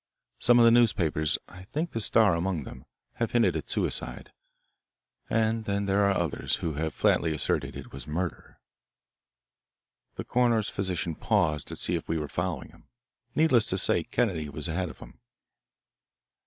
Some 0.39 0.57
of 0.57 0.65
the 0.65 0.71
newspapers, 0.71 1.37
I 1.47 1.61
think 1.61 1.91
the 1.91 2.01
Star 2.01 2.33
among 2.33 2.63
them, 2.63 2.85
have 3.17 3.33
hinted 3.33 3.55
at 3.55 3.69
suicide. 3.69 4.31
And 5.29 5.65
then 5.65 5.85
there 5.85 6.05
are 6.09 6.17
others, 6.17 6.55
who 6.55 6.73
have 6.73 6.95
flatly 6.95 7.35
asserted 7.35 7.75
it 7.75 7.93
was 7.93 8.07
murder." 8.07 8.59
The 10.15 10.23
coroner's 10.23 10.71
physician 10.71 11.13
paused 11.13 11.67
to 11.67 11.75
see 11.75 11.93
if 11.93 12.09
we 12.09 12.17
were 12.17 12.27
following 12.27 12.71
him. 12.71 12.85
Needless 13.35 13.67
to 13.67 13.77
say 13.77 14.03
Kennedy 14.05 14.49
was 14.49 14.67
ahead 14.67 14.89
of 14.89 14.97
him. 14.97 15.19